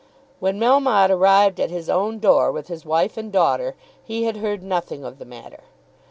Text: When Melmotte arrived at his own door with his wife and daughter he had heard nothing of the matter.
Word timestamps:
When 0.39 0.59
Melmotte 0.59 1.11
arrived 1.11 1.59
at 1.59 1.69
his 1.69 1.87
own 1.87 2.17
door 2.17 2.51
with 2.51 2.69
his 2.69 2.83
wife 2.85 3.17
and 3.17 3.31
daughter 3.31 3.75
he 4.03 4.23
had 4.23 4.37
heard 4.37 4.63
nothing 4.63 5.05
of 5.05 5.19
the 5.19 5.25
matter. 5.25 5.65